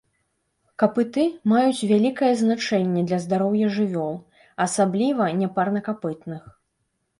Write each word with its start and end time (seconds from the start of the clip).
Капыты 0.83 1.25
маюць 1.53 1.87
вялікае 1.91 2.31
значэнне 2.41 3.05
для 3.13 3.21
здароўя 3.27 3.71
жывёл, 3.77 4.15
асабліва 4.69 5.31
няпарнакапытных. 5.45 6.53